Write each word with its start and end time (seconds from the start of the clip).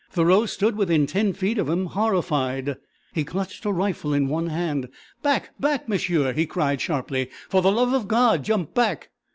Thoreau 0.09 0.47
stood 0.47 0.75
within 0.77 1.05
ten 1.05 1.31
feet 1.31 1.59
of 1.59 1.69
him, 1.69 1.85
horrified. 1.85 2.77
He 3.13 3.23
clutched 3.23 3.65
a 3.65 3.71
rifle 3.71 4.15
in 4.15 4.27
one 4.27 4.47
hand. 4.47 4.89
"Back 5.21 5.51
back, 5.59 5.87
m'sieu!" 5.87 6.31
he 6.33 6.47
cried 6.47 6.81
sharply. 6.81 7.29
"For 7.49 7.61
the 7.61 7.71
love 7.71 7.93
of 7.93 8.07
God, 8.07 8.43
jump 8.43 8.73
back." 8.73 9.09